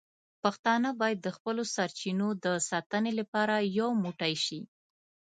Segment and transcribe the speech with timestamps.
[0.43, 4.61] پښتانه باید د خپلو سرچینو د ساتنې لپاره یو موټی شي.